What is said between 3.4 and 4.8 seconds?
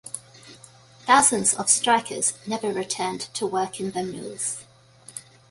work in the mills.